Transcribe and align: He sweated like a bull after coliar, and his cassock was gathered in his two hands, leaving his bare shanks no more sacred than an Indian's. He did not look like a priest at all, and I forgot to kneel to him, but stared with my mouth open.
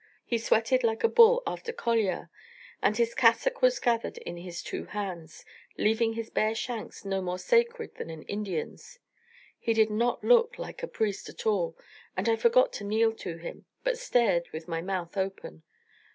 He 0.25 0.39
sweated 0.39 0.83
like 0.83 1.03
a 1.03 1.07
bull 1.07 1.43
after 1.45 1.71
coliar, 1.71 2.31
and 2.81 2.97
his 2.97 3.13
cassock 3.13 3.61
was 3.61 3.77
gathered 3.79 4.17
in 4.17 4.35
his 4.37 4.63
two 4.63 4.85
hands, 4.85 5.45
leaving 5.77 6.13
his 6.13 6.31
bare 6.31 6.55
shanks 6.55 7.05
no 7.05 7.21
more 7.21 7.37
sacred 7.37 7.93
than 7.93 8.09
an 8.09 8.23
Indian's. 8.23 8.97
He 9.59 9.73
did 9.73 9.91
not 9.91 10.23
look 10.23 10.57
like 10.57 10.81
a 10.81 10.87
priest 10.87 11.29
at 11.29 11.45
all, 11.45 11.77
and 12.17 12.27
I 12.27 12.35
forgot 12.35 12.73
to 12.73 12.83
kneel 12.83 13.13
to 13.17 13.37
him, 13.37 13.65
but 13.83 13.99
stared 13.99 14.49
with 14.51 14.67
my 14.67 14.81
mouth 14.81 15.17
open. 15.17 15.61